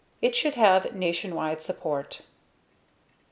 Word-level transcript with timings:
It 0.19 0.35
should 0.35 0.55
have 0.55 0.95
nation 0.95 1.35
wide 1.35 1.61
support. 1.61 2.21